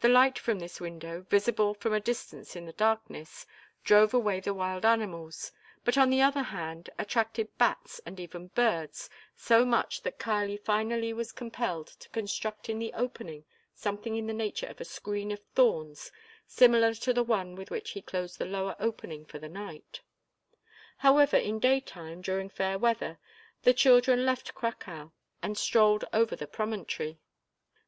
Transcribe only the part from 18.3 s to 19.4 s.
the lower opening for